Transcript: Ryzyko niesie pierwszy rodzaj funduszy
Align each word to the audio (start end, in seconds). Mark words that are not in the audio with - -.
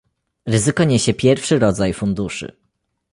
Ryzyko 0.45 0.83
niesie 0.83 1.13
pierwszy 1.13 1.59
rodzaj 1.59 1.93
funduszy 1.93 2.57